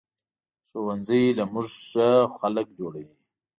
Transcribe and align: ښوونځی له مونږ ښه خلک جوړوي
ښوونځی 0.67 1.23
له 1.37 1.43
مونږ 1.51 1.69
ښه 1.89 2.09
خلک 2.37 2.67
جوړوي 2.79 3.19